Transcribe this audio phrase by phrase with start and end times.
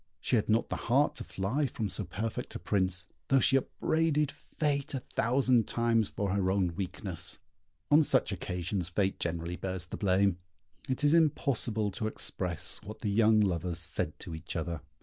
[0.19, 4.31] She had not the heart to fly from so perfect a prince, though she upbraided
[4.31, 7.37] fate a thousand times for her own weakness.
[7.91, 10.39] On such occasions fate generally bears the blame.
[10.89, 14.81] It is impossible to express what the young lovers said to each other.